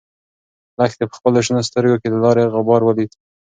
لښتې 0.77 1.05
په 1.07 1.15
خپلو 1.17 1.39
شنه 1.45 1.61
سترګو 1.69 1.99
کې 2.01 2.07
د 2.11 2.15
لارې 2.23 2.49
غبار 2.53 2.81
ولید. 2.85 3.11